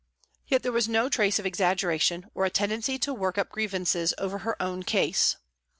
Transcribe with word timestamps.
Yet 0.47 0.63
there 0.63 0.71
was 0.71 0.87
no 0.89 1.09
trace 1.09 1.37
of 1.37 1.45
exaggeration 1.45 2.25
or 2.33 2.43
a 2.43 2.49
tendency 2.49 2.97
to 2.97 3.13
work 3.13 3.37
up 3.37 3.49
grievances 3.49 4.15
over 4.17 4.39
her 4.39 4.59
own 4.59 4.81
case. 4.81 5.35